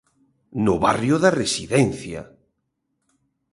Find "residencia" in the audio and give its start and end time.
1.41-2.21